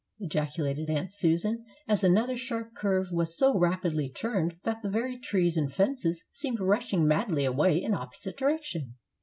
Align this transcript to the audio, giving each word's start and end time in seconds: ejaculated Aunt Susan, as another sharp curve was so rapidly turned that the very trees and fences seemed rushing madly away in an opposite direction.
ejaculated 0.17 0.89
Aunt 0.89 1.11
Susan, 1.11 1.63
as 1.87 2.03
another 2.03 2.35
sharp 2.35 2.73
curve 2.73 3.11
was 3.11 3.37
so 3.37 3.55
rapidly 3.55 4.09
turned 4.09 4.55
that 4.63 4.81
the 4.81 4.89
very 4.89 5.15
trees 5.15 5.57
and 5.57 5.71
fences 5.71 6.25
seemed 6.33 6.59
rushing 6.59 7.07
madly 7.07 7.45
away 7.45 7.77
in 7.77 7.93
an 7.93 7.99
opposite 7.99 8.35
direction. 8.35 8.95